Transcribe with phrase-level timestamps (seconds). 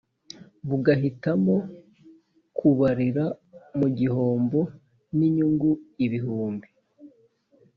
[0.67, 1.55] bugahitamo
[2.57, 3.25] kubarira
[3.77, 4.59] mu gihombo
[5.17, 5.69] n'inyungu
[6.05, 6.67] ibihumbi